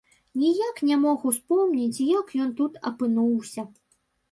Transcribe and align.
Ніяк 0.43 0.79
не 0.91 0.97
мог 1.01 1.27
успомніць, 1.33 2.03
як 2.17 2.35
ён 2.47 2.57
тут 2.63 2.83
апынуўся. 2.93 3.71